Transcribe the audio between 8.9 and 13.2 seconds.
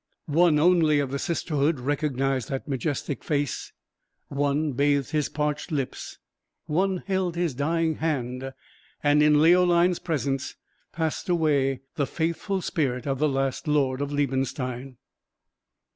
and in Leoline's presence passed away the faithful spirit of